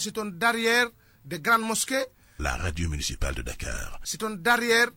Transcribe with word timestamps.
c'est 0.00 0.18
une 0.18 0.32
derrière 0.36 0.86
des 1.24 1.38
grandes 1.38 1.62
mosquées. 1.62 2.06
La 2.38 2.56
radio 2.56 2.88
municipale 2.88 3.34
de 3.34 3.42
Dakar. 3.42 4.00
C'est 4.02 4.22
une 4.22 4.40
derrière 4.42 4.88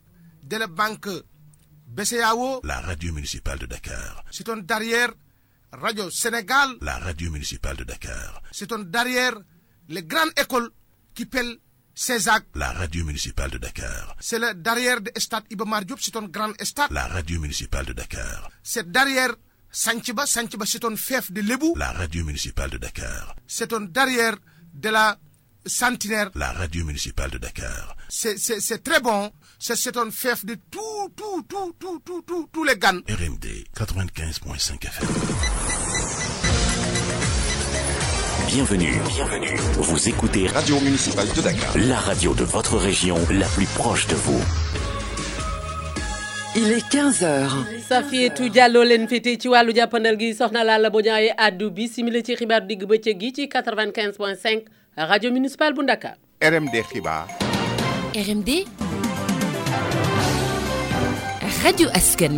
de 0.44 0.58
la 0.58 0.68
banque 0.68 1.10
BCAO. 1.88 2.62
La 2.64 2.80
radio 2.80 3.14
municipale 3.14 3.60
de 3.60 3.66
Dakar. 3.66 4.24
C'est 4.32 4.48
une 4.48 4.62
derrière 4.62 5.12
Radio 5.72 6.10
Sénégal. 6.10 6.78
La 6.82 6.98
radio 7.00 7.30
municipale 7.32 7.76
de 7.76 7.84
Dakar. 7.84 8.42
C'est 8.52 8.72
une 8.72 8.86
derrière 8.86 9.34
les 9.90 10.04
grandes 10.04 10.32
écoles 10.40 10.70
qui 11.14 11.26
pèlent 11.26 11.58
Césac. 11.96 12.46
La 12.56 12.72
radio 12.72 13.04
municipale 13.06 13.52
de 13.52 13.58
Dakar. 13.58 14.16
C'est 14.22 14.40
le 14.40 14.54
derrière 14.56 15.00
de 15.02 15.12
Stade 15.18 15.44
Ibamar 15.52 15.84
Diop, 15.86 16.00
c'est 16.02 16.16
un 16.16 16.24
grand 16.24 16.54
stade. 16.64 16.90
La 16.92 17.08
radio 17.08 17.40
municipale 17.42 17.86
de 17.88 17.94
Dakar. 17.94 18.50
C'est 18.64 18.90
derrière 18.92 19.36
Sanchiba, 19.72 20.26
Sanchiba 20.26 20.66
c'est 20.66 20.84
une 20.86 20.98
fief 20.98 21.32
de 21.32 21.42
Lebou. 21.42 21.76
La 21.78 21.92
radio 21.92 22.24
municipale 22.24 22.70
de 22.72 22.78
Dakar. 22.78 23.36
C'est 23.48 23.74
un 23.74 23.82
derrière 23.82 24.36
de 24.74 24.90
la 24.90 25.18
centenaire. 25.66 26.32
La 26.36 26.52
radio 26.52 26.84
municipale 26.86 27.32
de 27.32 27.38
Dakar. 27.38 27.96
C'est 28.10 28.84
très 28.84 29.00
bon. 29.00 29.32
C'est 29.60 29.96
un 29.96 30.12
fief 30.12 30.46
de 30.46 30.56
tout, 30.70 30.80
tout, 31.16 31.44
tout, 31.48 31.74
tout, 31.80 32.00
tout, 32.04 32.22
tout, 32.24 32.50
tous 32.52 32.64
les 32.66 32.78
GAN. 32.78 33.00
RMD 33.08 33.46
95.5 33.76 34.86
FM. 34.86 35.08
Bienvenue, 38.48 38.98
bienvenue. 39.16 39.56
Vous 39.82 40.10
écoutez 40.10 40.48
Radio 40.48 40.80
Municipale 40.82 41.32
de 41.34 41.42
Dakar. 41.42 41.78
La 41.78 42.00
radio 42.00 42.36
de 42.36 42.44
votre 42.44 42.78
région, 42.78 43.18
la 43.32 43.48
plus 43.48 43.66
proche 43.68 44.06
de 44.08 44.16
vous. 44.16 44.42
Il 46.56 46.72
est 46.72 46.86
15h. 46.88 48.34
tout 48.36 48.44
et 48.44 48.70
len 48.96 49.08
fété 49.08 49.38
ci 49.42 49.48
walu 49.50 49.74
jàppandal 49.76 50.20
gi 50.20 50.28
soxna 50.36 50.64
la 50.64 50.90
boñaye 50.92 51.32
addu 51.36 51.72
bi 51.72 51.88
simili 51.88 52.24
ci 52.24 52.36
digg 52.36 52.84
beccé 52.86 53.16
gi 53.20 53.34
ci 53.34 53.46
95.5 53.48 54.62
Radio 54.96 55.32
municipal 55.32 55.74
bu 55.74 55.82
RMD 56.42 56.76
xibaar. 56.92 57.28
RMD. 58.16 58.50
Radio 61.64 61.90
askan 61.92 62.38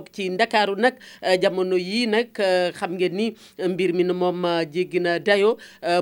ci 0.09 0.29
ndakaaru 0.29 0.75
nag 0.75 0.95
eh, 1.21 1.37
jamono 1.41 1.77
yii 1.77 2.05
nag 2.05 2.29
eh, 2.39 2.71
xam 2.77 2.91
ngeen 2.97 3.13
ni 3.17 3.25
eh, 3.59 3.69
mbir 3.69 3.93
mi 3.93 4.03
moom 4.03 4.41
jéggi 4.73 4.99
na 5.01 5.19
dayo 5.19 5.57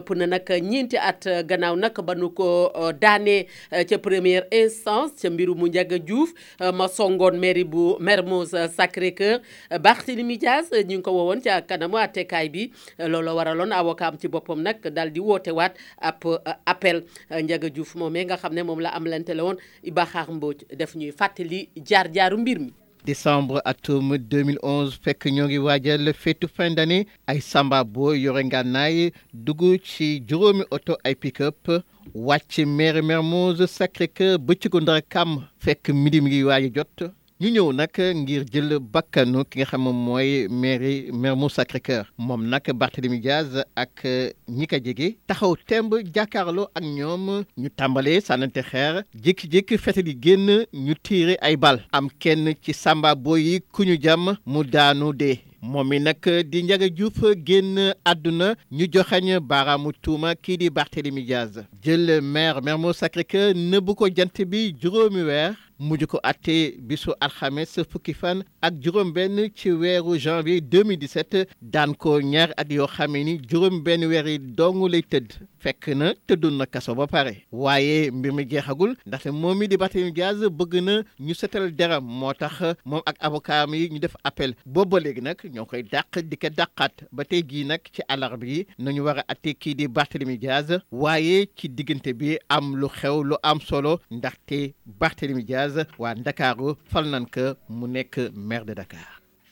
pour 0.05 0.15
na 0.15 0.25
nag 0.27 0.47
ñeenti 0.47 0.97
at 0.97 1.25
gannaaw 1.47 1.75
nag 1.75 1.93
ba 2.05 2.15
nu 2.15 2.29
ko 2.29 2.71
daanee 2.99 3.47
ca 3.89 3.97
première 3.97 4.47
instance 4.51 5.19
ca 5.21 5.29
mbiru 5.29 5.55
mu 5.55 5.67
Ndiaga 5.69 5.99
Diouf 5.99 6.33
ma 6.73 6.87
songoon 6.87 7.37
mairie 7.39 7.63
bu 7.63 7.95
Mermoz 7.99 8.51
Sacré-Cœur 8.77 9.39
Barthélémy 9.79 10.37
Dias 10.37 10.71
ñu 10.71 10.97
ngi 10.99 11.01
ko 11.01 11.11
woowoon 11.11 11.41
ca 11.43 11.61
kanamu 11.61 11.97
àttekaay 11.97 12.49
bi 12.49 12.71
looloo 12.97 13.35
waraloon 13.35 13.71
avocat 13.71 14.07
am 14.13 14.17
ci 14.17 14.27
boppam 14.27 14.61
nag 14.61 14.81
daal 14.89 15.11
di 15.11 15.19
woote 15.19 15.51
waat 15.51 15.75
ab 16.01 16.19
appel 16.65 17.03
Ndiaga 17.29 17.69
moom 17.75 17.87
moomee 17.99 18.25
nga 18.25 18.37
xam 18.37 18.53
ne 18.53 18.63
moom 18.63 18.79
la 18.81 18.89
am 18.93 19.05
lante 19.07 19.33
la 19.33 19.43
woon 19.43 19.57
Iba 19.83 20.05
Xaar 20.05 20.27
def 20.75 20.95
ñuy 20.95 21.11
fàttali 21.11 21.69
jaar 21.87 22.09
jaaru 22.11 22.37
mbir 22.37 22.59
mi 22.59 22.73
décembre 23.05 23.61
atum 23.71 24.11
2011 24.17 24.97
fekk 25.03 25.25
ñoo 25.35 25.47
ngi 25.49 25.57
waajal 25.65 26.13
fin 26.55 26.71
d'année 26.75 27.07
ay 27.27 27.39
samba 27.41 27.83
boo 27.83 28.13
yore 28.13 28.43
Duguchi, 28.43 29.11
dugg 29.33 29.79
ci 29.83 30.21
juróomi 30.27 30.63
oto 30.71 30.97
pick-up 31.19 31.67
wàcc 32.13 32.65
Mermoz 32.65 33.65
Sacré-Cœur 33.65 34.37
bëccëgu 34.39 34.79
Kam 35.09 35.47
fekk 35.59 35.89
midi 35.89 36.21
mi 36.21 36.31
jot 36.75 37.03
ñu 37.41 37.49
ñëw 37.51 37.71
nag 37.71 37.89
ngir 38.23 38.43
jël 38.51 38.69
bakkanu 38.93 39.45
ki 39.49 39.55
nga 39.59 39.65
xam 39.69 39.81
moom 39.83 39.99
mooy 40.07 40.47
mairie 40.61 41.09
Mermoz 41.13 41.55
mu 41.73 41.79
cœur 41.85 42.11
moom 42.17 42.43
nag 42.49 42.63
Barthélémy 42.75 43.17
Diaz 43.21 43.63
ak 43.77 44.01
euh, 44.03 44.29
ñi 44.49 44.67
ko 44.67 44.75
jege 44.75 45.15
taxaw 45.25 45.55
temb 45.65 45.89
jàkkaarloo 46.13 46.67
ak 46.75 46.83
ñoom 46.83 47.43
ñu 47.61 47.69
tàmbalee 47.77 48.19
sànnante 48.21 48.61
xeer 48.69 49.03
jikki 49.23 49.47
jékki 49.51 49.77
fetal 49.77 50.07
yi 50.09 50.15
génn 50.23 50.65
ñu 50.85 50.93
tiire 51.01 51.37
ay 51.41 51.55
bal 51.55 51.79
am 51.93 52.09
kenn 52.19 52.55
ci 52.61 52.73
samba 52.73 53.15
boy 53.15 53.39
yi 53.41 53.59
ku 53.71 53.83
ñu 53.85 53.95
jàmm 54.03 54.35
mu 54.45 54.63
daanu 54.65 55.13
de 55.13 55.39
moom 55.61 55.87
mi 55.87 55.97
nag 55.99 56.17
di 56.51 56.63
Ndiaga 56.63 56.89
Diouf 56.89 57.23
génn 57.47 57.93
àdduna 58.03 58.55
ñu 58.71 58.85
joxañ 58.93 59.39
baaraamu 59.39 59.93
tuuma 60.01 60.35
kii 60.35 60.57
di 60.57 60.69
Barthélémy 60.69 61.23
Diaz 61.23 61.63
jël 61.81 62.19
maire 62.21 62.61
Mermoz 62.61 62.97
Sacré-Cœur 62.99 63.53
nëbbu 63.55 63.95
ko 63.95 64.09
jant 64.13 64.41
bi 64.43 64.75
juróomi 64.81 65.21
weer. 65.23 65.53
mujj 65.79 66.05
ko 66.11 66.19
bisu 66.87 67.13
alxames 67.21 67.79
fukki 67.89 68.13
fan 68.13 68.43
ak 68.61 68.73
juróom-benn 68.81 69.49
ci 69.55 69.69
janvier 70.19 70.59
2017 70.61 71.47
daan 71.61 71.95
ko 71.95 72.19
ñaar 72.19 72.51
at 72.57 72.69
yoo 72.69 72.85
xamee 72.87 73.23
ni 73.23 73.39
juróom-benn 73.47 74.03
weer 74.09 74.27
yi 74.27 74.37
lay 74.89 75.01
tëdd 75.01 75.31
fekk 75.59 75.87
na 75.95 76.13
na 76.27 76.95
ba 76.95 77.07
pare 77.07 77.43
waaye 77.51 78.11
mbir 78.11 78.31
di 78.41 80.09
ñu 81.19 81.33
deram 81.77 82.23
ak 82.23 83.15
avocat 83.19 83.65
ñu 83.69 83.99
appel 84.25 84.53
boobu 84.65 84.99
léegi 84.99 85.21
nag 85.21 85.37
ñoo 85.53 85.65
koy 85.65 85.83
dàq 85.83 86.19
di 86.29 86.35
ko 86.35 86.49
dàqaat 86.49 87.07
ba 87.11 87.23
tey 87.23 87.41
jii 87.47 87.63
nag 87.65 87.79
ci 87.93 88.01
alarba 88.09 88.45
yi 88.45 88.65
nañu 88.77 89.01
war 89.03 89.23
a 89.25 89.33
di 91.65 92.35
am 92.49 92.75
lu 92.75 92.87
xew 92.89 93.23
am 93.43 93.61
solo 93.61 93.99
Diaz 95.73 95.85
waa 96.01 96.13
Ndakaaru 96.21 96.67
fal 96.91 97.05
nañ 97.13 97.23
ko 97.33 97.45
mu 97.77 97.85
nekk 97.93 98.15
maire 98.47 98.65
de 98.67 98.73
Dakar. 98.79 99.09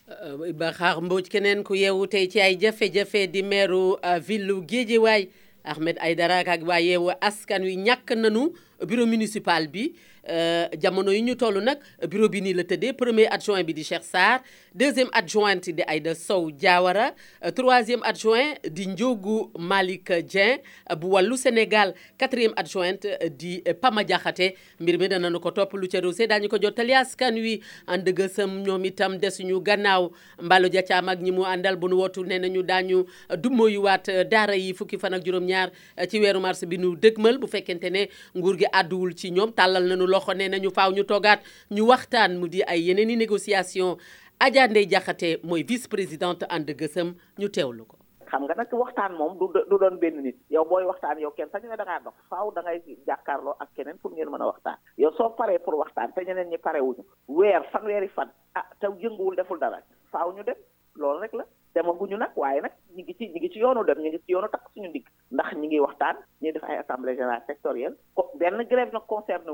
Euh, 0.10 0.52
ba 0.60 0.68
xaar 0.78 0.96
Mbodj 1.02 1.28
keneen 1.32 1.62
ku 1.68 1.74
yeewu 1.82 2.04
tey 2.12 2.26
ci 2.32 2.40
ay 2.42 2.56
jafe-jafe 2.62 3.22
di 3.34 3.42
meeru 3.44 3.98
euh, 4.10 4.20
ville 4.28 4.46
lu 4.50 4.56
Guédiawaye 4.70 5.30
Ahmed 5.72 5.98
Aïdara 6.06 6.38
ak 6.54 6.62
waa 6.70 6.82
yeewu 6.88 7.10
askan 7.28 7.62
wi 7.68 7.76
ñàkk 7.86 8.10
nañu 8.22 8.44
bureau 8.88 9.06
municipal 9.14 9.64
bi. 9.74 9.84
Euh, 10.30 10.68
jamono 10.78 11.14
yi 11.14 11.22
ñu 11.24 11.36
toll 11.40 11.62
nag 11.64 11.80
bureau 12.12 12.28
bi 12.28 12.42
nii 12.44 12.52
la 12.54 12.64
tëddee 12.68 12.92
premier 12.94 13.30
adjoint 13.32 13.64
bi 13.64 13.74
di 13.74 13.84
Cheikh 13.86 14.04
Sarr 14.04 14.42
deuxième 14.76 15.08
adjointe 15.14 15.70
di 15.72 15.82
Aïda 15.88 16.14
Sow 16.16 16.52
Diawara 16.52 17.12
euh, 17.46 17.52
troisième 17.52 18.02
adjoint 18.04 18.56
di 18.70 18.88
Ndiogou 18.90 19.52
Malick 19.58 20.12
Dieng 20.26 20.58
euh, 20.92 20.96
bu 20.96 21.08
wàllu 21.08 21.38
Sénégal 21.38 21.94
quatrième 22.18 22.52
adjointe 22.58 23.08
di 23.38 23.64
Pama 23.82 24.04
Diakhaté 24.04 24.58
mbir 24.82 25.00
mi 25.00 25.08
danañu 25.08 25.40
ko 25.40 25.52
topp 25.52 25.72
lu 25.80 25.88
ca 25.88 26.02
roose 26.04 26.28
daañu 26.28 26.50
ko 26.52 26.58
jot 26.60 26.74
jottali 26.76 26.94
askan 27.00 27.40
wi 27.40 27.62
ànd 27.88 28.04
gësëm 28.12 28.60
ñoom 28.68 28.84
itam 28.92 29.16
ñu 29.22 29.62
gannaaw 29.64 30.10
Mballo 30.42 30.68
Dia 30.68 30.84
Thiam 30.84 31.08
ak 31.08 31.22
ñi 31.24 31.32
mu 31.32 31.46
àndal 31.46 31.78
bu 31.78 31.88
nu 31.88 31.96
wootu 32.02 32.26
nee 32.26 32.38
nañu 32.40 32.64
daañu 32.68 33.06
dummooyuwaat 33.38 34.10
daara 34.30 34.58
yi 34.60 34.74
fukki 34.74 35.00
fan 35.00 35.14
ak 35.14 35.24
juróom-ñaar 35.24 35.72
ci 36.10 36.20
weeru 36.20 36.42
mars 36.44 36.66
bi 36.66 36.78
nu 36.78 36.98
dëgmal 36.98 37.38
bu 37.40 37.48
fekkente 37.48 37.90
ne 37.90 38.10
nguur 38.36 38.58
gi 38.60 38.66
àdduwul 38.74 39.16
ci 39.16 39.32
ñoom 39.32 39.54
tàllal 39.54 39.88
nañu 39.88 40.17
loxo 40.18 40.34
nee 40.34 40.50
nañu 40.54 40.70
faaw 40.78 40.90
ñu 40.98 41.04
toogaat 41.12 41.40
ñu 41.76 41.84
waxtaan 41.92 42.32
mu 42.40 42.46
di 42.54 42.60
ay 42.72 42.80
yeneen 42.88 43.14
i 43.14 43.16
négociation 43.24 43.90
aja 44.46 44.64
Ndey 44.68 44.86
Jaxate 44.92 45.30
mooy 45.48 45.64
vice 45.70 45.88
présidente 45.94 46.44
ànd 46.56 46.70
gësëm 46.80 47.10
ñu 47.40 47.48
teewlu 47.56 47.84
ko 47.90 47.96
xam 48.32 48.42
nga 48.44 48.56
nag 48.58 48.72
waxtaan 48.82 49.12
moom 49.20 49.34
du 49.40 49.46
du 49.70 49.76
doon 49.82 49.96
benn 50.04 50.18
nit 50.26 50.36
yow 50.54 50.66
booy 50.70 50.84
waxtaan 50.90 51.20
yow 51.24 51.32
kenn 51.38 51.50
sax 51.52 51.64
ne 51.64 51.78
da 51.82 51.86
ngaa 51.86 52.00
dox 52.06 52.16
faaw 52.30 52.48
da 52.56 52.62
ngay 52.62 52.78
jàkkaarloo 53.08 53.56
ak 53.64 53.70
keneen 53.76 53.98
pour 54.02 54.12
ngeen 54.14 54.30
mën 54.32 54.42
a 54.46 54.52
waxtaan 54.52 54.78
yow 54.98 55.12
soo 55.18 55.30
paree 55.38 55.60
pour 55.60 55.76
waxtaan 55.82 56.12
te 56.16 56.22
ñeneen 56.28 56.50
ñi 56.50 56.58
pare 56.58 56.80
wuñu 56.88 57.04
weer 57.38 57.62
fanweeri 57.72 58.08
fan 58.16 58.30
ah 58.56 58.66
te 58.82 58.88
yënguwul 59.02 59.36
deful 59.38 59.60
dara 59.60 59.80
faaw 60.12 60.32
ñu 60.34 60.44
dem 60.44 60.58
loolu 60.96 61.20
rek 61.22 61.34
la 61.34 61.46
demaguñu 61.76 62.18
nag 62.18 62.32
waaye 62.36 62.62
nag 62.62 62.74
ñi 62.96 63.04
ngi 63.04 63.14
ci 63.20 63.26
ñi 63.34 63.40
ngi 63.40 63.50
ci 63.54 63.60
yoonu 63.60 63.84
dem 63.86 64.00
ñi 64.04 64.10
ngi 64.10 64.20
ci 64.26 64.32
yoonu 64.34 64.48
takk 64.52 64.64
suñu 64.74 64.90
ndigg 64.90 65.06
ndax 65.32 65.52
ñi 65.60 65.68
ngi 65.68 65.80
waxtaan 65.86 66.16
ñi 66.42 66.52
def 66.54 66.64
ay 66.64 66.78
assemblée 66.78 67.16
générale 67.16 67.44
sectorielle 67.48 67.98
benn 68.40 68.66
grève 68.72 68.92
nag 68.94 69.08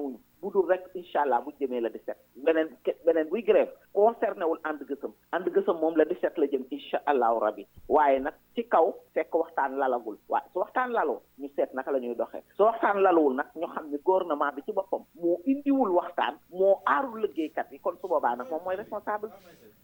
wuñu 0.04 0.20
bu 0.44 0.50
dul 0.54 0.68
rek 0.70 0.84
incha 1.00 1.22
allah 1.24 1.40
bu 1.46 1.52
jëmee 1.60 1.80
la 1.84 1.90
17 1.90 2.18
beneen 2.48 2.70
beneen 3.08 3.28
buy 3.32 3.42
grève 3.50 3.70
concerné 4.00 4.44
wul 4.50 4.60
ànd 4.72 4.82
gësëm 4.90 5.14
ànd 5.38 5.48
gësëm 5.58 5.78
moom 5.84 5.96
la 6.02 6.06
17 6.10 6.42
la 6.44 6.50
jëm 6.54 6.66
incha 6.78 7.00
allahu 7.14 7.40
rabi 7.46 7.64
waaye 7.96 8.20
nag 8.26 8.36
ci 8.60 8.66
kaw 8.76 8.92
fekk 9.18 9.36
waxtaan 9.42 9.78
lalagul 9.84 10.18
waaye 10.34 10.48
su 10.54 10.60
waxtaan 10.64 10.92
laloo 10.98 11.20
ñu 11.42 11.48
seet 11.56 11.74
naka 11.80 11.92
la 11.96 12.04
ñuy 12.06 12.16
doxee 12.22 12.44
su 12.58 12.64
waxtaan 12.68 13.00
laluwul 13.06 13.38
nag 13.40 13.48
ñu 13.62 13.68
xam 13.76 13.86
ne 13.92 13.98
gouvernement 14.08 14.52
bi 14.56 14.66
ci 14.68 14.74
boppam 14.78 15.04
moo 15.22 15.40
indiwul 15.52 15.96
waxtaan 16.00 16.36
moo 16.60 16.76
aarul 16.94 17.22
liggéeykat 17.24 17.72
yi 17.72 17.80
kon 17.80 17.96
su 18.02 18.08
boobaa 18.08 18.36
nag 18.36 18.50
moom 18.50 18.64
mooy 18.66 18.76
responsable 18.76 19.30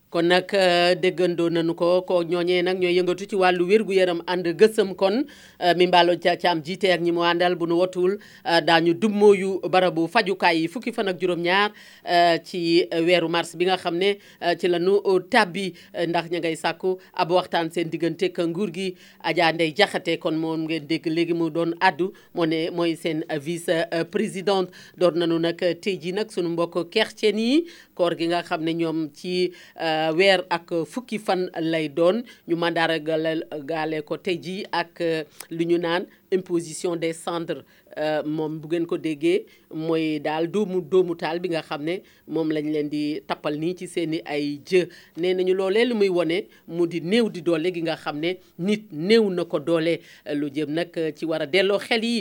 kon 0.10 0.24
nag 0.28 0.50
euh, 0.58 0.96
déggandoo 0.98 1.50
nañu 1.54 1.76
ko 1.78 2.02
ko 2.02 2.24
ñooñee 2.24 2.64
nag 2.64 2.80
ñooy 2.82 2.96
yëngatu 2.98 3.30
ci 3.30 3.36
wàllu 3.38 3.68
wér-gu-yaram 3.70 4.24
ànd 4.26 4.48
gësëm 4.58 4.96
kon 4.98 5.24
euh, 5.62 5.74
mi 5.78 5.86
mballo 5.88 6.16
ca 6.18 6.34
am 6.50 6.64
jiite 6.66 6.90
ak 6.92 7.02
ñi 7.06 7.12
mu 7.14 7.22
àndal 7.22 7.54
bu 7.56 7.68
nu 7.70 7.76
watul 7.78 8.18
euh, 8.46 8.62
daañu 8.66 8.94
dummoo 8.96 9.36
yu 9.38 9.50
barabu 9.70 10.08
fajukaay 10.08 10.62
yi 10.64 10.68
fukki 10.68 10.92
fan 10.92 11.08
ak 11.14 11.20
juróom-ñaar 11.22 11.70
ci 12.44 12.88
weeru 13.06 13.30
mars 13.30 13.54
bi 13.56 13.66
nga 13.68 13.78
xam 13.78 13.98
ne 13.98 14.18
ci 14.58 14.68
la 14.68 14.80
nu 14.80 14.98
tàbbi 15.30 15.74
ndax 16.08 16.32
ñu 16.32 16.40
ngay 16.42 16.56
sàkku 16.56 16.98
ab 17.14 17.32
waxtaan 17.32 17.70
seen 17.72 17.90
diggante 17.90 18.26
ak 18.34 18.40
nguur 18.48 18.72
gi 18.74 18.96
Adja 19.22 19.52
Ndeye 19.54 19.76
Diakhaté 19.78 20.18
kon 20.20 20.36
moom 20.42 20.64
ngeen 20.66 20.88
dégg 20.90 21.06
léegi 21.06 21.34
mu 21.34 21.50
doon 21.52 21.76
addu 21.80 22.14
moo 22.34 22.46
ne 22.48 22.70
mooy 22.74 22.96
seen 22.96 23.24
vice 23.42 23.86
présidente 24.12 24.70
door 24.98 25.12
nañu 25.14 25.38
nag 25.40 25.58
tey 25.82 25.98
jii 26.02 26.14
nag 26.14 26.32
sunu 26.32 26.50
mbokk 26.50 26.90
kercen 26.90 27.38
yi 27.40 27.68
koor 27.96 28.18
gi 28.18 28.26
nga 28.28 28.42
xam 28.44 28.64
ne 28.66 28.74
ñoom 28.74 29.10
ci. 29.14 29.54
Euh, 30.00 30.12
weer 30.18 30.42
ak 30.56 30.70
fukki 30.92 31.18
fan 31.24 31.42
lay 31.62 31.90
doon 31.90 32.18
ñu 32.48 32.56
ko 34.08 34.16
tey 34.18 34.66
ak 34.82 35.02
euh, 35.02 35.24
lu 35.50 35.64
ñu 35.66 35.78
imposition 36.32 36.96
des 36.96 37.14
cendres 37.26 37.64
euh, 37.98 38.22
moom 38.36 38.60
bu 38.62 38.68
ngeen 38.70 38.86
ko 38.86 38.98
déggee 38.98 39.46
mooy 39.74 40.20
daal 40.20 40.46
doomu 40.48 40.80
doomu 40.82 41.16
taal 41.16 41.40
bi 41.40 41.50
nga 41.50 41.62
xam 41.64 41.82
ne 41.84 41.96
lañ 42.56 42.68
leen 42.74 42.88
di 42.90 43.04
tappal 43.28 43.56
nii 43.60 43.76
ci 43.80 43.86
seen 43.94 44.12
ay 44.36 44.46
jë 44.70 44.82
nee 45.22 45.34
nañu 45.38 45.54
loolee 45.60 45.86
lu 45.90 45.96
muy 45.96 46.10
mu 46.68 46.86
nit 46.86 47.44
ko 49.52 49.58
lu 50.40 50.48
jëm 50.56 50.72
ci 51.18 51.24
war 51.30 51.42
xel 51.88 52.04
yi 52.12 52.20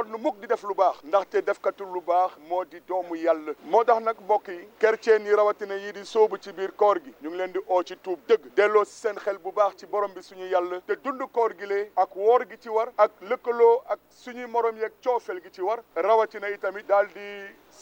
sonn 0.00 0.16
mukk 0.22 0.36
di 0.42 0.46
def 0.50 0.62
lu 0.68 0.74
baax 0.76 1.00
ndaxte 1.08 1.40
defkatu 1.46 1.84
lu 1.94 2.00
baax 2.10 2.30
moo 2.50 2.60
di 2.74 2.78
doomu 2.88 3.16
yàlla 3.22 3.52
moo 3.72 3.80
tax 3.90 3.98
nag 4.04 4.16
mbokk 4.24 4.48
yi 4.52 4.62
kerceen 4.84 5.26
yi 5.28 5.34
rawatina 5.40 5.74
yi 5.82 5.92
di 5.96 6.00
sóobu 6.10 6.38
ci 6.46 6.52
biir 6.60 6.72
koor 6.82 7.00
gi 7.08 7.12
ñu 7.24 7.28
ngi 7.28 7.36
leen 7.40 7.52
di 7.56 7.60
o 7.78 7.82
ci 7.90 7.96
tuub 8.06 8.20
dëgg 8.30 8.46
delloo 8.60 8.84
si 8.84 8.92
seen 9.00 9.16
xel 9.24 9.38
bu 9.42 9.52
baax 9.58 9.76
ci 9.82 9.86
borom 9.96 10.12
bi 10.14 10.20
suñu 10.28 10.46
yàlla 10.52 10.78
te 10.86 10.94
dund 11.08 11.20
koor 11.34 11.54
gi 11.58 11.66
lee 11.74 11.90
ak 12.06 12.16
woor 12.16 12.46
gi 12.48 12.56
ci 12.64 12.68
war 12.78 12.92
ak 13.06 13.12
lëkkaloo 13.32 13.74
ak 13.96 14.00
suñuy 14.22 14.46
morom 14.54 14.76
yeeg 14.84 14.92
coofeel 15.04 15.42
gi 15.42 15.50
ci 15.50 15.60
war 15.68 15.82
rawatina 16.08 16.48
yi 16.54 16.58
tamit 16.64 16.86
daal 16.92 17.06
di 17.14 17.28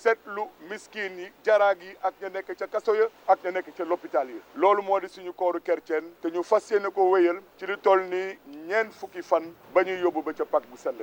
seetlu 0.00 0.48
miskin 0.74 1.18
yi 1.22 1.30
jaraag 1.44 1.82
yi 1.88 1.94
ak 2.10 2.14
ña 2.22 2.30
nekk 2.38 2.54
ca 2.58 2.66
kaso 2.74 2.94
ya 3.02 3.08
ak 3.28 3.44
ña 3.46 3.52
nekk 3.60 3.70
ca 3.76 3.84
l'hôpital 3.84 4.28
yi 4.34 4.40
loolu 4.56 4.82
moo 4.90 5.00
di 5.00 5.06
suñu 5.14 5.32
kooru 5.32 5.60
kerceen 5.70 6.12
te 6.20 6.30
ñu 6.34 6.42
fas 6.52 6.70
yéene 6.70 6.90
ko 6.90 7.10
wéyal 7.14 7.40
ci 7.58 7.66
lu 7.66 7.76
toll 7.78 8.02
ni 8.10 8.24
ñeent 8.66 8.92
fukki 9.00 9.22
fan 9.22 9.52
ba 9.74 9.84
ñuy 9.86 10.00
yóbbu 10.02 10.22
ba 10.22 10.34
ca 10.34 10.44
pak 10.44 10.66
bu 10.70 10.76
sell 10.76 11.02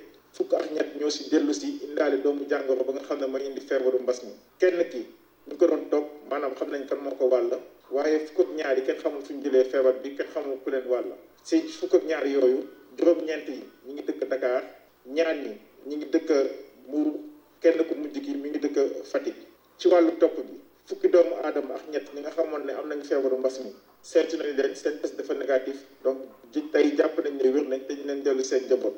fukk 0.41 0.57
ak 0.57 0.73
ñett 0.73 0.89
ñoo 0.97 1.13
si 1.13 1.29
dellu 1.29 1.53
si 1.53 1.69
indaale 1.85 2.17
doomu 2.25 2.49
jàngoro 2.49 2.81
ba 2.87 2.91
nga 2.97 3.03
xam 3.07 3.19
ne 3.21 3.27
mooy 3.29 3.45
indi 3.45 3.61
feebaru 3.69 3.99
mbas 4.01 4.19
mi 4.25 4.33
kenn 4.61 4.81
ki 4.91 5.01
ñu 5.47 5.53
ko 5.59 5.65
doon 5.69 5.83
toog 5.93 6.05
maanaam 6.33 6.53
xam 6.57 6.69
nañ 6.73 6.83
kan 6.89 6.97
moo 7.03 7.13
ko 7.19 7.25
wàll 7.33 7.53
waaye 7.95 8.17
fukk 8.25 8.39
ak 8.43 8.49
ñaar 8.57 8.73
yi 8.77 8.81
kenn 8.87 8.97
xamul 9.01 9.21
fuñ 9.27 9.37
jëlee 9.45 9.69
feebar 9.71 9.95
bi 10.01 10.09
kenn 10.17 10.31
xamul 10.33 10.57
ku 10.63 10.67
leen 10.73 10.85
wàll 10.93 11.11
si 11.47 11.55
fukk 11.77 11.93
ak 11.97 12.03
ñaar 12.09 12.25
yooyu 12.33 12.59
juróom-ñeent 12.97 13.47
yi 13.53 13.57
ñi 13.85 13.89
ngi 13.93 14.03
dëkk 14.09 14.21
Dakar 14.33 14.63
ñaar 15.15 15.29
ñi 15.45 15.53
ñi 15.87 15.93
ngi 15.95 16.07
dëkk 16.13 16.29
Mbuur 16.89 17.07
kenn 17.61 17.79
ku 17.89 17.93
mujj 18.01 18.15
ki 18.25 18.31
mi 18.41 18.47
ngi 18.49 18.59
dëkk 18.65 18.77
Fatick 19.11 19.37
ci 19.79 19.85
wàllu 19.91 20.11
topp 20.21 20.37
bi 20.49 20.57
fukki 20.89 21.07
doomu 21.13 21.35
aadama 21.45 21.73
ak 21.77 21.85
ñett 21.93 22.07
ñi 22.15 22.19
nga 22.21 22.31
xamoon 22.35 22.63
ne 22.65 22.73
am 22.79 22.85
nañ 22.89 23.01
feebaru 23.09 23.37
mbas 23.37 23.57
mi 23.63 23.69
seetu 24.09 24.33
nañ 24.41 24.49
leen 24.57 24.73
seen 24.81 24.95
test 25.01 25.13
dafa 25.17 25.33
négatif 25.37 25.77
donc 26.03 26.17
tey 26.73 26.87
jàpp 26.97 27.15
nañ 27.23 27.33
ne 27.41 27.47
wér 27.53 27.65
nañ 27.71 27.81
te 27.87 27.93
ñu 27.97 28.05
leen 28.09 28.19
dellu 28.25 28.41
seen 28.51 28.65
njaboot 28.65 28.97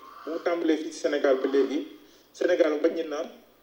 mu 0.27 0.37
tàmbalee 0.45 0.77
fii 0.77 0.93
Sénégal 1.01 1.35
ba 1.41 1.47
léegi 1.53 1.79
Sénégal 2.33 2.79
bañ 2.83 2.95
na 3.09 3.17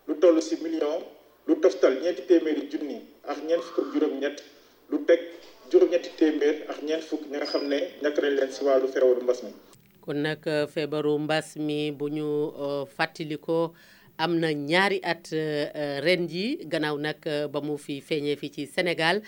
lu 0.09 0.15
toll 0.21 0.41
si 0.43 0.57
million 0.63 0.99
lu 1.47 1.55
toftal 1.63 1.95
ñeenti 2.03 2.23
téeméeri 2.31 2.69
junni 2.71 2.99
ak 3.31 3.39
ñeent 3.47 3.63
fukk 3.63 3.79
ak 3.79 3.87
juróom 3.95 4.15
lu 4.91 4.99
teg 5.07 5.21
juróom-ñetti 5.71 6.11
téeméer 6.19 6.57
ak 6.69 6.79
ñeent 6.83 7.03
fukk 7.09 7.23
ñi 7.31 7.37
nga 7.37 7.47
xam 7.47 7.63
nañ 7.69 7.83
leen 8.37 8.51
mi. 9.45 9.51
kon 10.01 10.23
mi 11.67 11.91
bu 11.99 12.07
ñu 12.09 12.29
euh, 12.65 12.85
am 14.19 14.35
na 14.41 14.53
ñaari 14.53 14.99
at 15.03 15.31
euh, 15.33 15.71
euh, 15.75 16.01
ren 16.03 16.29
ji 16.29 16.59
gannaaw 16.67 16.99
nag 16.99 17.17
euh, 17.27 17.47
ba 17.49 17.61
mu 17.63 17.77
fi 17.79 18.01
feeñee 18.01 18.37
fii 18.37 18.51
ci 18.53 18.67
Sénégal 18.67 19.23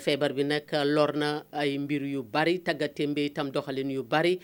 feebar 0.00 0.32
bi 0.34 0.44
nag 0.44 0.62
lor 0.84 1.12
na 1.16 1.42
ay 1.52 1.78
mbir 1.78 2.02
yu 2.06 2.22
bari 2.22 2.58
tàggatémbe 2.60 3.24
itam 3.26 3.50
doxalin 3.50 3.90
yu 3.90 4.02
bari 4.04 4.38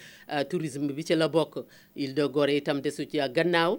tourisme 0.50 0.90
bi 0.92 1.04
ci 1.04 1.14
la 1.14 1.28
bokk 1.28 1.62
Île 1.96 2.14
de 2.14 2.24
Gorée 2.26 2.56
itam 2.58 2.80
desu 2.80 3.06
ci 3.10 3.18
gannaaw 3.34 3.78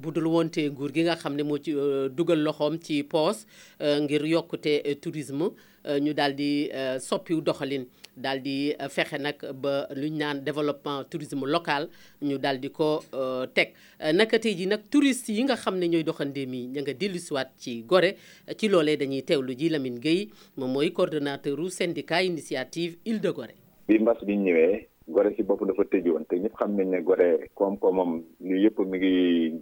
bu 0.00 0.10
dul 0.12 0.26
wonte 0.26 0.66
nguur 0.70 0.92
gi 0.94 1.02
nga 1.04 1.16
xam 1.16 1.34
ne 1.36 1.42
moo 1.42 1.58
ci 1.58 1.72
dugal 2.10 2.42
loxoom 2.42 2.78
ci 2.82 3.02
poos 3.04 3.46
ngir 3.80 4.24
yokkute 4.26 4.98
tourisme 5.00 5.52
ñu 6.00 6.12
daal 6.14 6.34
di 6.36 6.68
soppiw 7.00 7.40
doxalin 7.40 7.84
daal 8.16 8.40
di 8.44 8.72
euh, 8.76 8.88
fexe 8.88 9.16
nag 9.18 9.40
ba 9.56 9.86
lu 9.96 10.10
naan 10.10 10.40
développement 10.44 11.04
tourisme 11.08 11.44
local 11.46 11.88
ñu 12.22 12.38
daal 12.38 12.60
di 12.60 12.68
ko 12.70 13.00
euh, 13.14 13.46
teg 13.54 13.72
euh, 14.00 14.12
naka 14.12 14.38
tey 14.38 14.54
ji 14.56 14.66
nag 14.66 14.88
touristes 14.90 15.28
yi 15.32 15.44
nga 15.44 15.56
xam 15.56 15.78
ne 15.78 15.88
ñooy 15.88 16.04
doxandeem 16.04 16.54
yi 16.54 16.66
ña 16.72 16.82
nga 16.82 16.92
dellusiwaat 16.94 17.54
ci 17.56 17.82
Gorée 17.88 18.16
ci 18.56 18.68
loolee 18.68 18.96
dañuy 18.96 19.22
teewlu 19.24 19.56
ji 19.56 19.68
Lamine 19.68 19.98
Gueye 20.00 20.28
moom 20.56 20.72
mooy 20.72 20.90
coordonnateur 20.92 21.58
u 21.60 21.70
syndicat 21.70 22.22
initiative 22.22 22.98
Île 23.04 23.20
de 23.20 23.30
Gorée. 23.30 23.56
bi 23.88 23.98
mbas 23.98 24.20
bi 24.24 24.36
ñëwee. 24.36 24.88
Gorée 25.08 25.34
ci 25.34 25.42
bopp 25.42 25.64
dafa 25.66 25.82
tëjoon 25.90 26.24
te 26.28 26.36
ñëpp 26.38 26.54
xam 26.56 26.76
nañ 26.76 26.90
ne 26.92 27.00
Gorée 27.02 27.50
koom-koomam 27.56 28.22
lu 28.40 28.56
yëpp 28.62 28.78
mi 28.86 28.98
ngi 28.98 29.12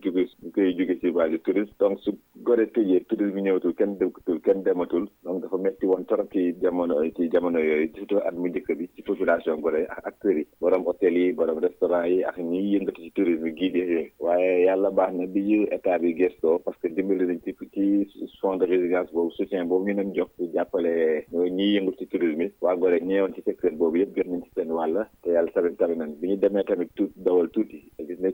jóge 0.03 0.27
mi 0.43 0.77
jóge 0.79 0.99
ci 1.01 1.09
wàllu 1.11 1.39
tourisme 1.39 1.75
donc 1.79 1.99
su 2.01 2.11
Gorée 2.39 2.67
tëjee 2.69 3.05
tourisme 3.07 3.41
ñëwatul 3.41 3.75
kenn 3.79 3.97
dëkkatul 3.99 4.39
kenn 4.43 4.63
dematul 4.63 5.09
donc 5.25 5.41
métti 5.61 5.85
woon 5.87 6.05
torop 6.07 6.31
ci 6.33 6.55
jamono 6.59 7.01
ci 7.13 7.29
jamono 7.29 7.59
yooyu 7.59 7.91
surtout 7.95 8.23
at 8.25 8.35
mu 8.35 8.47
njëkk 8.49 8.75
bi 8.77 8.89
ci 8.95 9.03
population 9.03 9.61
Gorée 9.61 9.87
ak 9.87 10.07
acteurs 10.07 10.37
yi 10.39 10.45
borom 10.59 10.85
hôtel 10.87 11.15
yi 11.17 11.33
borom 11.33 11.59
restaurant 11.59 12.07
yi 12.09 12.23
ak 12.25 12.37
ñiy 12.39 12.75
yëngatu 12.79 13.03
ci 13.05 13.13
tourisme 13.13 13.53
gii 13.55 13.71
de 13.71 14.13
waaye 14.19 14.65
yàlla 14.65 14.91
baax 14.91 15.13
na 15.15 15.27
bi 15.27 15.41
ñu 15.43 15.67
état 15.71 15.99
bi 15.99 16.15
gëstoo 16.15 16.59
parce 16.65 16.79
que 16.81 16.89
dimbali 16.89 17.27
nañ 17.27 17.41
ci 17.45 17.55
ci 17.73 18.39
fonds 18.41 18.57
de 18.57 18.65
résilience 18.67 19.11
boobu 19.13 19.31
soutien 19.33 19.65
boobu 19.67 19.89
ñu 19.91 19.95
doon 19.97 20.15
jox 20.15 20.31
ci 20.37 20.51
jàppale 20.53 21.27
ñiy 21.33 21.77
yëngatu 21.77 21.99
ci 21.99 22.07
tourisme 22.09 22.45
yi 22.45 22.53
waa 22.63 22.77
Gorée 22.77 23.01
ñëwoon 23.03 23.35
ci 23.35 23.43
secteur 23.43 23.73
boobu 23.77 23.99
yëpp 24.01 24.17
jot 24.17 24.27
nañ 24.29 24.41
ci 24.43 24.51
seen 24.55 24.71
wàll 24.71 25.07
te 25.23 25.31
yàlla 25.31 25.51
tamit 25.53 25.77
tamit 25.77 25.97
nañ 25.99 26.15
bi 26.19 26.29
ñu 26.31 26.37
demee 26.39 26.65
tamit 26.65 26.89
tuut 26.95 27.13
dawal 27.17 27.51
tuuti 27.51 27.80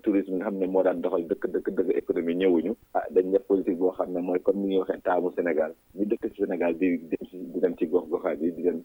tourisme 0.07 0.39
nga 0.39 0.47
xam 0.47 0.57
ne 0.63 0.67
moo 0.71 0.83
daan 0.87 1.03
doxal 1.03 1.25
dëkk 1.31 1.45
dëkk 1.55 1.69
dëgg 1.77 1.89
économie 2.01 2.39
ñëwuñu 2.41 2.73
ah 2.97 3.05
dañ 3.15 3.27
def 3.35 3.43
politique 3.51 3.79
boo 3.83 3.91
xam 3.99 4.13
ne 4.15 4.21
mooy 4.23 4.39
comme 4.47 4.63
ni 4.63 4.67
ñuy 4.71 4.79
waxee 4.81 5.03
taamu 5.05 5.33
Sénégal 5.37 5.73
ñu 5.97 6.05
dëkk 6.11 6.25
ci 6.35 6.39
Sénégal 6.43 6.73
di 6.81 6.87
dem 7.13 7.25
ci 7.29 7.37
di 7.53 7.59
dem 7.63 7.75
ci 7.79 7.85
gox 7.91 8.05
goxaat 8.11 8.39
yi 8.41 8.55
di 8.57 8.63
dem 8.67 8.79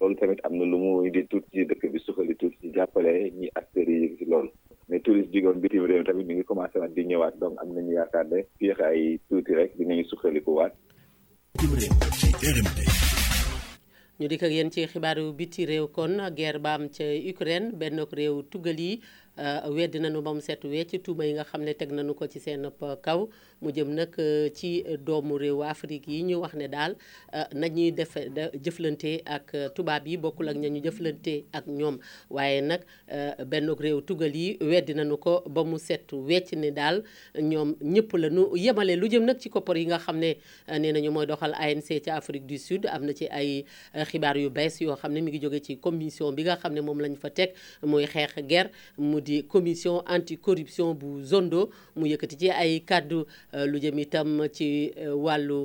loolu 0.00 0.16
tamit 0.16 0.40
am 0.46 0.54
na 0.56 0.64
lu 0.70 0.76
muy 0.82 1.10
di 1.14 1.20
tuuti 1.30 1.48
ci 1.54 1.66
dëkk 1.70 1.84
bi 1.92 1.98
suxali 2.06 2.34
tuuti 2.40 2.56
ci 2.60 2.66
jàppale 2.74 3.12
ñi 3.38 3.46
acteurs 3.60 3.88
yi 3.92 3.98
yëg 4.02 4.12
ci 4.18 4.24
loolu 4.32 4.50
mais 4.88 5.00
touriste 5.00 5.60
bitim 5.62 5.84
réew 5.90 6.02
tamit 6.06 6.24
ñu 6.26 6.34
ngi 6.34 6.44
commencé 6.50 6.78
waat 6.80 6.92
di 6.96 7.02
ñëwaat 7.10 7.34
donc 7.42 7.54
am 7.60 7.68
nañu 7.74 7.92
yaakaar 7.98 8.24
ne 8.32 8.38
fii 8.58 8.72
ay 8.82 9.20
tuuti 9.28 9.52
rek 9.58 9.70
dinañu 9.78 10.04
suxaliku 10.10 10.52
ñu 14.18 14.26
dik 14.28 14.42
ak 14.42 14.50
yéen 14.56 14.70
ci 14.74 14.80
xibaaru 14.92 15.34
biti 15.38 15.62
réew 15.70 15.84
kon 15.96 16.14
guerre 16.36 16.60
ba 16.64 16.72
am 16.76 16.84
ca 16.96 17.04
Ukraine 17.32 17.68
benn 17.80 18.00
réew 18.16 18.34
tugal 18.52 18.78
yi 18.86 19.02
Euh, 19.38 19.64
weddi 19.72 19.98
nañu 19.98 20.20
ba 20.20 20.34
mu 20.34 20.40
set 20.42 20.62
wecc 20.62 21.02
tuuma 21.02 21.24
yi 21.24 21.32
nga 21.32 21.44
xam 21.44 21.62
ne 21.64 21.72
teg 21.72 21.90
nañu 21.90 22.12
ko 22.14 22.26
ci 22.26 22.38
seen 22.38 22.68
kaw 23.00 23.28
mu 23.62 23.72
jëm 23.72 23.88
nag 23.94 24.10
euh, 24.18 24.50
ci 24.52 24.84
doomu 25.00 25.38
réew 25.38 25.62
Afrique 25.62 26.06
yi 26.06 26.22
ñu 26.22 26.34
wax 26.36 26.52
ne 26.54 26.66
daal 26.68 26.96
euh, 27.32 27.44
nañuy 27.54 27.92
def 27.92 28.18
jëflante 28.62 29.22
ak 29.24 29.72
tubaab 29.74 30.06
yi 30.06 30.18
bokkul 30.18 30.50
ak 30.50 30.56
ña 30.56 30.68
ñu 30.68 30.82
jëflante 30.84 31.46
ak 31.50 31.64
ñoom 31.66 31.98
waaye 32.28 32.60
nag 32.60 32.84
benn 33.46 33.70
réew 33.72 34.02
tugal 34.02 34.36
yi 34.36 34.58
weddi 34.60 34.92
nañu 34.92 35.16
ko 35.16 35.42
ba 35.48 35.64
mu 35.64 35.78
set 35.78 36.12
wecc 36.12 36.52
ni 36.52 36.70
daal 36.70 37.02
ñoom 37.40 37.76
ñëpp 37.80 38.12
la 38.18 38.28
ñu 38.28 38.54
yemale 38.54 38.96
lu 38.96 39.08
jëm 39.08 39.24
nag 39.24 39.38
ci 39.40 39.48
koppor 39.48 39.78
yi 39.78 39.86
nga 39.86 39.98
xam 39.98 40.18
ne 40.18 40.36
nee 40.68 40.92
nañu 40.92 41.08
mooy 41.10 41.24
doxal 41.24 41.54
ANC 41.54 42.04
ci 42.04 42.10
Afrique 42.10 42.44
du 42.46 42.58
Sud 42.58 42.84
am 42.84 43.06
na 43.06 43.14
ci 43.14 43.24
ay 43.32 43.64
xibaar 44.10 44.36
yu 44.36 44.50
bees 44.50 44.78
yoo 44.82 44.94
xam 44.96 45.12
ne 45.14 45.22
mu 45.22 45.28
ngi 45.30 45.40
jóge 45.40 45.62
ci 45.62 45.78
commission 45.78 46.32
bi 46.32 46.42
nga 46.44 46.56
xam 46.60 46.74
ne 46.74 46.80
moom 46.82 47.00
lañ 47.00 47.16
fa 47.16 47.30
teg 47.30 47.54
muy 47.82 48.04
xeex 48.04 48.36
guerre 48.46 48.68
di 49.22 49.46
commission 49.46 50.02
anticorruption 50.04 50.98
bu 50.98 51.08
Zondo 51.30 51.70
mu 51.96 52.04
yëkkati 52.10 52.36
ci 52.40 52.48
ay 52.50 52.72
kàddu 52.88 53.18
euh, 53.54 53.64
lu 53.70 53.76
jëm 53.82 53.98
itam 54.04 54.28
ci 54.56 54.68
euh, 54.98 55.14
wàllu 55.24 55.60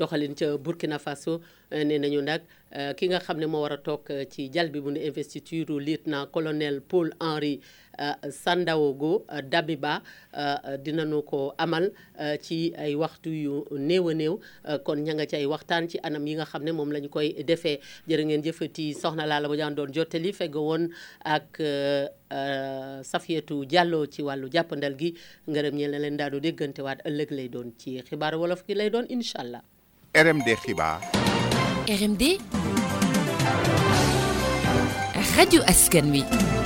doxalin 0.00 0.34
ca 0.38 0.56
Burkina 0.64 0.98
Faso 0.98 1.40
Euh, 1.70 1.84
nee 1.84 1.98
nañu 2.00 2.22
nag 2.24 2.40
euh, 2.72 2.92
ki 2.96 3.08
nga 3.10 3.18
xam 3.20 3.36
ne 3.40 3.46
moo 3.46 3.60
war 3.60 3.74
a 3.74 3.76
toog 3.76 4.06
euh, 4.10 4.24
ci 4.24 4.48
jal 4.50 4.70
bi 4.72 4.80
bu 4.80 4.88
nu 4.90 5.00
investiture 5.04 5.78
lieutenant 5.80 6.26
colonel 6.32 6.80
Paul 6.80 7.10
Henri 7.20 7.60
Sandaogo 8.30 9.26
Dabiba 9.50 10.00
dinañu 10.84 11.20
ko 11.26 11.52
amal 11.58 11.90
ci 12.40 12.72
ay 12.78 12.94
waxtu 12.96 13.30
yu 13.30 13.66
néew 13.76 14.08
a 14.08 14.14
néew 14.14 14.38
kon 14.86 14.96
ña 15.04 15.12
nga 15.14 15.26
ci 15.26 15.36
ay 15.36 15.44
waxtaan 15.46 15.88
ci 15.90 15.98
anam 16.02 16.26
yi 16.26 16.36
nga 16.38 16.44
xam 16.46 16.62
ne 16.64 16.72
moom 16.72 16.92
la 16.92 17.00
ñu 17.00 17.08
koy 17.10 17.34
defee 17.44 17.80
jërë 18.08 18.24
ngeen 18.30 18.44
jëfati 18.46 18.94
soxna 18.94 19.26
laa 19.26 19.40
la 19.42 19.48
ba 19.48 19.56
jaan 19.58 19.74
doon 19.74 19.90
jottali 19.92 20.32
feggo 20.32 20.60
woon 20.62 20.88
ak 21.26 21.58
Safietou 23.02 23.66
jàlloo 23.68 24.06
ci 24.06 24.22
wàllu 24.22 24.48
jàppandal 24.48 24.94
gi 24.98 25.12
ngaram 25.50 25.74
ñee 25.74 25.88
la 25.90 25.98
leen 25.98 26.16
daanu 26.16 26.40
déggante 26.40 26.80
waat 26.82 27.00
ëllëg 27.04 27.30
lay 27.36 27.48
doon 27.50 27.74
ci 27.76 27.98
xibaar 28.00 28.38
wolof 28.38 28.62
gi 28.64 28.74
lay 28.78 28.88
doon 28.90 29.04
incha 29.10 29.38
allah. 29.42 29.60
RMD 30.14 30.46
xibaar. 30.64 31.02
RMD 31.88 32.36
Radio 35.40 35.62
Askanwi. 35.64 36.57